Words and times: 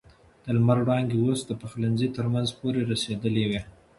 د 0.43 0.45
لمر 0.57 0.77
وړانګې 0.83 1.17
اوس 1.23 1.39
د 1.45 1.51
پخلنځي 1.61 2.07
تر 2.15 2.25
منځه 2.33 2.53
پورې 2.59 2.81
رسېدلې 2.91 3.45
وې. 3.49 3.61